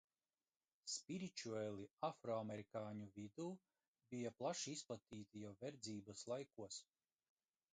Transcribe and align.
Spiričueli 0.91 1.83
afroamerikāņu 2.07 3.09
vidū 3.19 3.45
bija 4.15 4.33
plaši 4.41 4.75
izplatīti 4.79 5.43
jau 5.45 5.53
verdzības 5.61 6.25
laikos. 6.33 6.81